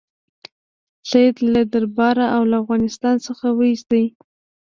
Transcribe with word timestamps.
سید 1.09 1.35
له 1.53 1.61
درباره 1.73 2.25
او 2.35 2.41
له 2.51 2.55
افغانستان 2.63 3.15
څخه 3.27 3.47
وایست. 3.57 3.91